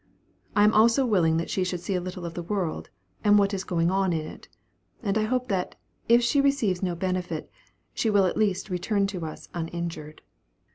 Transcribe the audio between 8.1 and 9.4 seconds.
at least return to